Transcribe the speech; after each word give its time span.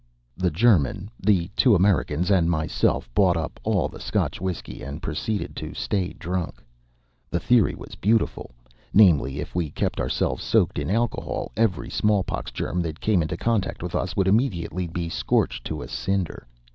The 0.35 0.49
German, 0.49 1.11
the 1.19 1.51
two 1.55 1.75
Americans, 1.75 2.31
and 2.31 2.49
myself 2.49 3.07
bought 3.13 3.37
up 3.37 3.59
all 3.63 3.87
the 3.87 3.99
Scotch 3.99 4.41
whiskey, 4.41 4.81
and 4.81 4.99
proceeded 4.99 5.55
to 5.57 5.75
stay 5.75 6.13
drunk. 6.13 6.55
The 7.29 7.39
theory 7.39 7.75
was 7.75 7.93
beautiful 7.93 8.49
namely, 8.95 9.39
if 9.39 9.53
we 9.53 9.69
kept 9.69 9.99
ourselves 9.99 10.43
soaked 10.43 10.79
in 10.79 10.89
alcohol, 10.89 11.51
every 11.55 11.91
smallpox 11.91 12.49
germ 12.51 12.81
that 12.81 12.99
came 12.99 13.21
into 13.21 13.37
contact 13.37 13.83
with 13.83 13.93
us 13.93 14.15
would 14.15 14.27
immediately 14.27 14.87
be 14.87 15.07
scorched 15.07 15.65
to 15.65 15.83
a 15.83 15.87
cinder. 15.87 16.47